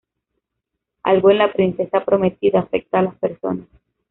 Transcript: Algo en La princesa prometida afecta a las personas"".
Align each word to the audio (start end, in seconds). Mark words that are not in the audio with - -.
Algo 1.03 1.29
en 1.29 1.37
La 1.37 1.53
princesa 1.53 2.03
prometida 2.03 2.61
afecta 2.61 2.97
a 2.97 3.01
las 3.03 3.15
personas"". 3.19 3.67